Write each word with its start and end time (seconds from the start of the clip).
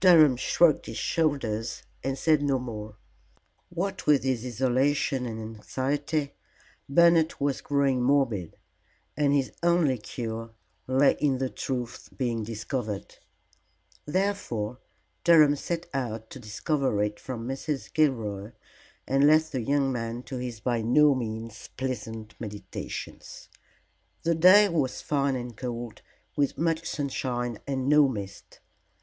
Durham 0.00 0.36
shrugged 0.36 0.84
his 0.84 0.98
shoulders 0.98 1.82
and 2.04 2.18
said 2.18 2.42
no 2.42 2.58
more. 2.58 2.96
What 3.70 4.06
with 4.06 4.22
his 4.22 4.44
isolation 4.44 5.24
and 5.24 5.40
anxiety, 5.40 6.34
Bernard 6.90 7.32
was 7.40 7.62
growing 7.62 8.02
morbid, 8.02 8.58
and 9.16 9.32
his 9.32 9.50
only 9.62 9.96
cure 9.96 10.50
lay 10.86 11.16
in 11.20 11.38
the 11.38 11.48
truth 11.48 12.10
being 12.14 12.44
discovered. 12.44 13.16
Therefore 14.04 14.76
Durham 15.24 15.56
set 15.56 15.88
out 15.94 16.28
to 16.28 16.38
discover 16.38 17.02
it 17.02 17.18
from 17.18 17.48
Mrs. 17.48 17.90
Gilroy, 17.94 18.52
and 19.08 19.26
left 19.26 19.52
the 19.52 19.62
young 19.62 19.90
man 19.90 20.22
to 20.24 20.36
his 20.36 20.60
by 20.60 20.82
no 20.82 21.14
means 21.14 21.70
pleasant 21.78 22.34
meditations. 22.38 23.48
The 24.22 24.34
day 24.34 24.68
was 24.68 25.00
fine 25.00 25.34
and 25.34 25.56
cold, 25.56 26.02
with 26.36 26.58
much 26.58 26.86
sunshine 26.86 27.58
and 27.66 27.88
no 27.88 28.06
mist. 28.06 28.60